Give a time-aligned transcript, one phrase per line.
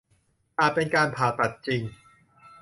[0.59, 1.81] อาจเป็นการผ่าตัดจริง